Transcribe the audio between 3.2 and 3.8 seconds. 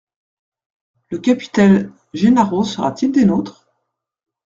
nôtres?